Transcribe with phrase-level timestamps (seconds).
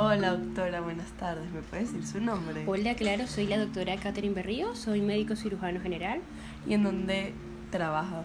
[0.00, 1.50] Hola doctora, buenas tardes.
[1.50, 2.62] ¿Me puede decir su nombre?
[2.68, 6.20] Hola, claro, soy la doctora Catherine Berrío, soy médico cirujano general.
[6.68, 7.32] ¿Y en dónde
[7.72, 8.22] trabaja?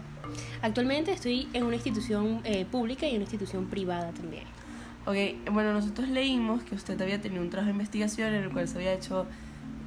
[0.62, 4.44] Actualmente estoy en una institución eh, pública y en una institución privada también.
[5.04, 8.68] Ok, bueno, nosotros leímos que usted había tenido un trabajo de investigación en el cual
[8.68, 9.26] se había hecho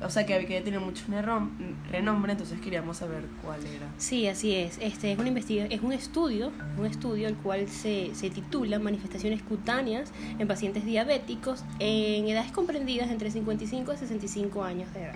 [0.02, 1.06] o sea, que había tenido mucho
[1.92, 3.88] renombre, entonces queríamos saber cuál era.
[3.98, 4.78] Sí, así es.
[4.80, 10.12] Este es, una es un estudio, un estudio el cual se, se titula Manifestaciones cutáneas
[10.38, 15.16] en pacientes diabéticos en edades comprendidas entre 55 y 65 años de edad.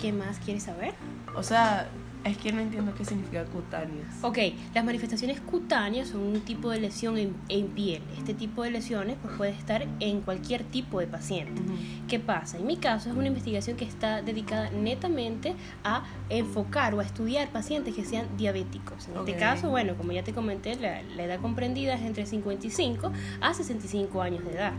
[0.00, 0.94] ¿Qué más quieres saber?
[1.34, 1.88] O sea,
[2.28, 4.22] es que no entiendo qué significa cutáneas.
[4.22, 4.38] Ok,
[4.74, 8.02] las manifestaciones cutáneas son un tipo de lesión en, piel.
[8.16, 11.60] Este tipo de lesiones pues, puede estar en cualquier tipo de paciente.
[12.08, 12.58] ¿Qué pasa?
[12.58, 15.54] En mi caso es una investigación que está dedicada netamente
[15.84, 19.08] a enfocar o a estudiar pacientes que sean diabéticos.
[19.08, 23.54] En este caso, bueno, como ya te comenté, la, edad comprendida es entre 55 a
[23.54, 24.72] 65 años de edad.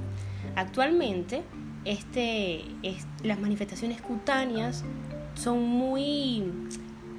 [0.56, 1.44] Actualmente,
[1.86, 4.84] este, es, las manifestaciones cutáneas
[5.36, 6.44] son muy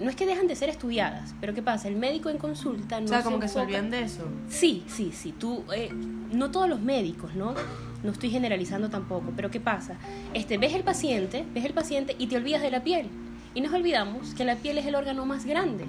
[0.00, 1.88] no es que dejan de ser estudiadas, pero ¿qué pasa?
[1.88, 4.24] El médico en consulta no O sea, como que se olvidan de eso.
[4.48, 5.32] Sí, sí, sí.
[5.32, 5.90] Tú, eh,
[6.32, 7.54] no todos los médicos, ¿no?
[8.02, 9.96] No estoy generalizando tampoco, pero ¿qué pasa?
[10.32, 13.08] Este, ves el paciente, ves el paciente y te olvidas de la piel.
[13.54, 15.84] Y nos olvidamos que la piel es el órgano más grande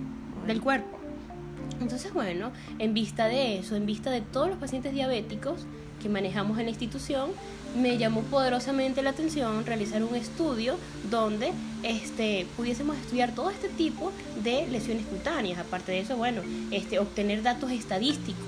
[0.46, 1.01] del cuerpo.
[1.82, 5.62] Entonces, bueno, en vista de eso, en vista de todos los pacientes diabéticos
[6.02, 7.32] que manejamos en la institución,
[7.76, 10.78] me llamó poderosamente la atención realizar un estudio
[11.10, 11.52] donde
[11.84, 14.12] este, pudiésemos estudiar todo este tipo
[14.44, 15.60] de lesiones cutáneas.
[15.60, 18.44] Aparte de eso, bueno, este, obtener datos estadísticos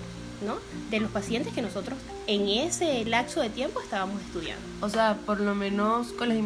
[0.45, 0.57] ¿no?
[0.89, 4.63] de los pacientes que nosotros en ese lapso de tiempo estábamos estudiando.
[4.81, 6.37] O sea, por lo menos con las,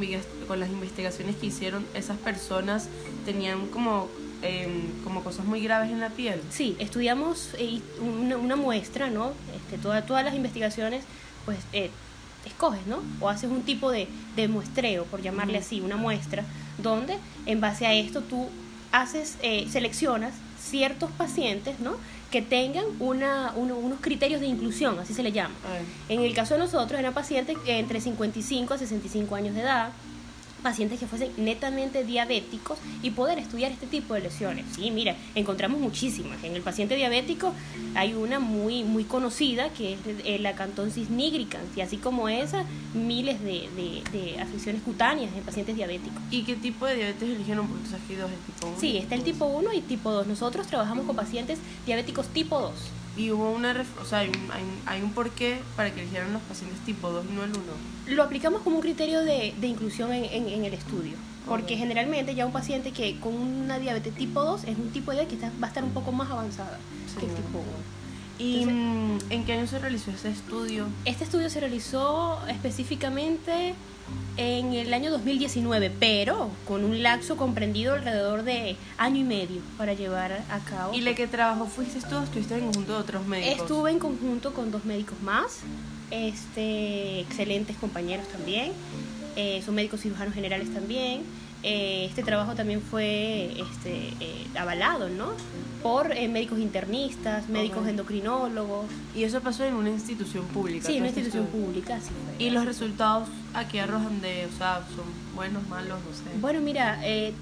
[0.48, 2.90] con las investigaciones que hicieron, esas personas
[3.26, 4.08] tenían como
[4.42, 6.42] em, como cosas muy graves en la piel.
[6.50, 9.34] Sí, estudiamos eh, una, muestra, ¿no?
[9.56, 11.04] Este, todas las investigaciones,
[11.46, 11.90] pues eh,
[12.46, 13.00] escoges, ¿no?
[13.20, 16.44] O haces un tipo de, de muestreo, por llamarle así, una muestra,
[16.78, 18.48] donde en base a esto tú
[18.92, 21.96] haces, eh, seleccionas ciertos pacientes, ¿no?
[22.32, 25.56] Que tengan una, unos criterios de inclusión, así se le llama.
[26.10, 29.92] En el caso de nosotros, eran pacientes entre 55 a 65 años de edad,
[30.64, 34.66] pacientes que fuesen netamente diabéticos y poder estudiar este tipo de lesiones.
[34.76, 36.44] Sí, mira, encontramos muchísimas.
[36.44, 37.54] En el paciente diabético
[37.96, 43.42] hay una muy, muy conocida que es la cantonsis nigricans y así como esa, miles
[43.44, 46.22] de, de, afecciones cutáneas en pacientes diabéticos.
[46.32, 47.68] ¿Y qué tipo de diabetes eligieron?
[47.68, 48.80] Porque tú dos, el tipo 1.
[48.80, 50.28] Sí, está el tipo 1 y tipo 2.
[50.28, 52.74] Nosotros trabajamos con pacientes diabéticos tipo 2.
[53.18, 54.52] Y hubo una, o sea, hay un,
[54.86, 57.62] hay, un porqué para que eligieran los pacientes tipo 2 y no el 1.
[58.16, 61.14] Lo aplicamos como un criterio de, de inclusión en, en, el estudio.
[61.48, 65.18] Porque generalmente ya un paciente que con una diabetes tipo 2 es un tipo de
[65.18, 66.78] diabetes que va a estar un poco más avanzada
[67.20, 67.97] que el tipo 1.
[68.40, 70.88] ¿Y mm, en qué año se realizó ese estudio?
[71.06, 73.74] Este estudio se realizó específicamente
[74.38, 79.94] en el año 2019, pero con un lapso comprendido alrededor de año y medio para
[79.94, 80.94] llevar a cabo.
[80.94, 83.62] ¿Y le que trabajó fuiste tú o estuviste en conjunto de otros médicos?
[83.62, 85.60] Estuve en conjunto con dos médicos más,
[86.12, 88.72] este, excelentes compañeros también,
[89.36, 91.24] eh, son médicos cirujanos generales también.
[91.64, 95.34] Eh, este trabajo también fue este, eh, avalado, ¿no?
[95.82, 98.88] por eh, médicos internistas, médicos endocrinólogos.
[99.16, 100.86] ¿Y eso pasó en una institución pública?
[100.86, 102.12] Sí, en una institución pública, sí.
[102.44, 106.38] ¿Y los resultados aquí arrojan de, o sea, son buenos, malos, no sé?
[106.40, 107.34] Bueno, mira, eh,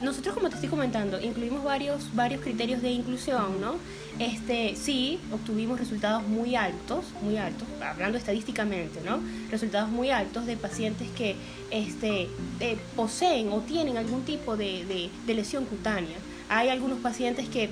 [0.00, 3.76] nosotros como te estoy comentando, incluimos varios, varios criterios de inclusión, ¿no?
[4.18, 9.20] Este, sí, obtuvimos resultados muy altos, muy altos, hablando estadísticamente, ¿no?
[9.50, 11.36] Resultados muy altos de pacientes que
[11.70, 12.28] este,
[12.60, 16.16] eh, poseen o tienen algún tipo de, de lesión cutánea
[16.48, 17.70] hay algunos pacientes que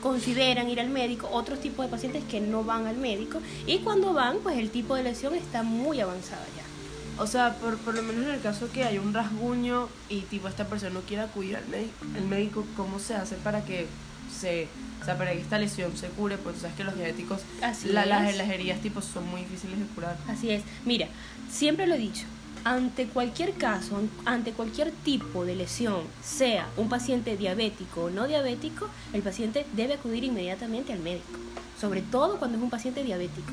[0.00, 4.14] consideran ir al médico, otros tipos de pacientes que no van al médico y cuando
[4.14, 6.69] van, pues el tipo de lesión está muy avanzada ya.
[7.18, 10.48] O sea, por, por lo menos en el caso que hay un rasguño y tipo
[10.48, 13.86] esta persona no quiere acudir al médico, el médico, ¿cómo se hace para que
[14.34, 14.68] se,
[15.02, 16.38] o sea, para que esta lesión se cure?
[16.38, 17.42] Porque tú sabes que los diabéticos,
[17.84, 20.16] la, las, las heridas tipo son muy difíciles de curar.
[20.28, 20.62] Así es.
[20.86, 21.08] Mira,
[21.50, 22.24] siempre lo he dicho,
[22.64, 28.88] ante cualquier caso, ante cualquier tipo de lesión, sea un paciente diabético o no diabético,
[29.12, 31.38] el paciente debe acudir inmediatamente al médico,
[31.80, 33.50] sobre todo cuando es un paciente diabético.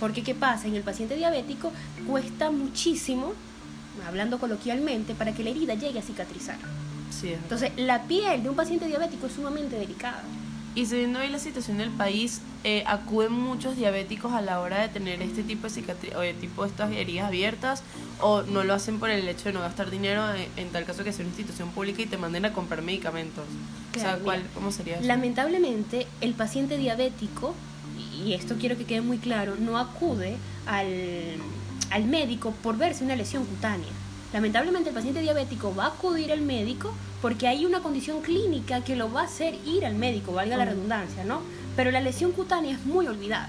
[0.00, 0.66] Porque ¿qué pasa?
[0.66, 1.72] En el paciente diabético
[2.08, 3.34] cuesta muchísimo,
[4.08, 6.58] hablando coloquialmente, para que la herida llegue a cicatrizar.
[7.22, 10.22] Entonces, la piel de un paciente diabético es sumamente delicada.
[10.74, 14.88] Y viendo hoy la situación del país, eh, acuden muchos diabéticos a la hora de
[14.88, 17.82] tener este tipo de cicatriz o de tipo de estas heridas abiertas
[18.20, 20.22] o no lo hacen por el hecho de no gastar dinero
[20.56, 23.44] en, tal caso que sea una institución pública y te manden a comprar medicamentos.
[23.96, 25.06] o sea, ¿cuál, ¿cómo sería eso?
[25.06, 27.54] Lamentablemente, el paciente diabético,
[28.24, 30.36] y esto quiero que quede muy claro, no acude
[30.66, 30.86] al,
[31.90, 33.88] al médico por verse una lesión cutánea.
[34.32, 38.96] Lamentablemente el paciente diabético va a acudir al médico porque hay una condición clínica que
[38.96, 41.42] lo va a hacer ir al médico, valga la redundancia, ¿no?
[41.76, 43.48] Pero la lesión cutánea es muy olvidada.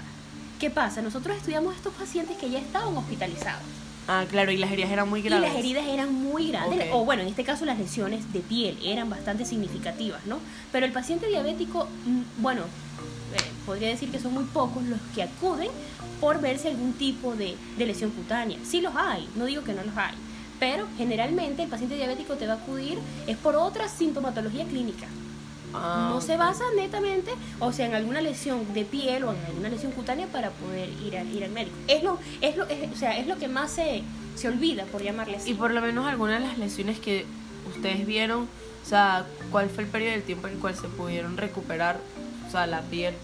[0.58, 1.02] ¿Qué pasa?
[1.02, 3.62] Nosotros estudiamos estos pacientes que ya estaban hospitalizados.
[4.08, 5.48] Ah, claro, y las heridas eran muy grandes.
[5.48, 8.76] Y las heridas eran muy grandes, o bueno, en este caso las lesiones de piel
[8.84, 10.38] eran bastante significativas, ¿no?
[10.72, 12.62] Pero el paciente diabético, mm, bueno,
[13.66, 15.70] podría decir que son muy pocos los que acuden
[16.20, 18.58] por verse algún tipo de, de lesión cutánea.
[18.64, 20.14] Sí los hay, no digo que no los hay,
[20.60, 25.06] pero generalmente el paciente diabético te va a acudir es por otra sintomatología clínica.
[25.74, 29.70] Ah, no se basa netamente, o sea, en alguna lesión de piel o en alguna
[29.70, 31.76] lesión cutánea para poder ir, a, ir al médico.
[31.88, 34.02] Es lo, es lo, es, o sea, es lo que más se,
[34.36, 35.50] se olvida, por llamarle así.
[35.50, 37.24] Y por lo menos algunas de las lesiones que
[37.74, 41.36] ustedes vieron, o sea, ¿cuál fue el periodo de tiempo en el cual se pudieron
[41.36, 41.98] recuperar,
[42.46, 43.14] o sea, la piel?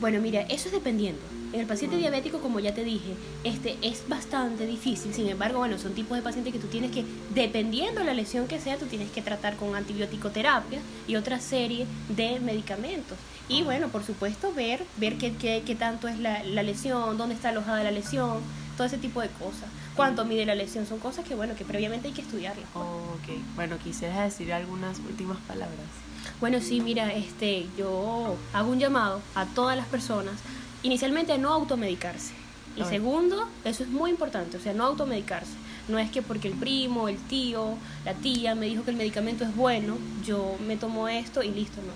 [0.00, 1.20] Bueno, mira, eso es dependiendo.
[1.52, 3.14] En el paciente diabético, como ya te dije,
[3.44, 5.14] este es bastante difícil.
[5.14, 8.48] Sin embargo, bueno, son tipos de pacientes que tú tienes que, dependiendo de la lesión
[8.48, 13.16] que sea, tú tienes que tratar con antibiótico-terapia y otra serie de medicamentos.
[13.48, 17.36] Y bueno, por supuesto, ver, ver qué, qué, qué tanto es la, la lesión, dónde
[17.36, 18.40] está alojada la lesión,
[18.76, 19.68] todo ese tipo de cosas.
[19.94, 22.66] Cuánto mide la lesión, son cosas que, bueno, que previamente hay que estudiarlas.
[22.74, 25.86] ok, bueno, quisieras decir algunas últimas palabras.
[26.40, 30.34] Bueno, sí, mira, este, yo hago un llamado a todas las personas
[30.82, 32.32] inicialmente a no automedicarse.
[32.76, 35.52] Y segundo, eso es muy importante, o sea, no automedicarse.
[35.88, 37.74] No es que porque el primo, el tío,
[38.04, 41.80] la tía me dijo que el medicamento es bueno, yo me tomo esto y listo,
[41.82, 41.92] no.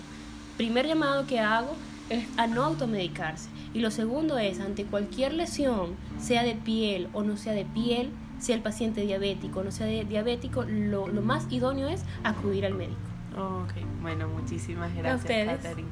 [0.56, 1.74] Primer llamado que hago
[2.10, 3.48] es a no automedicarse.
[3.74, 8.10] Y lo segundo es, ante cualquier lesión, sea de piel o no sea de piel,
[8.38, 12.64] sea el paciente diabético o no sea de- diabético, lo, lo más idóneo es acudir
[12.66, 12.96] al médico.
[13.38, 15.46] Ok, bueno, muchísimas gracias.
[15.62, 15.88] Catherine.